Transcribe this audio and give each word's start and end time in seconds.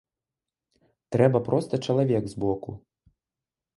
Трэба 1.15 1.43
проста 1.49 1.73
чалавек 1.91 2.23
з 2.33 2.43
боку. 2.45 2.71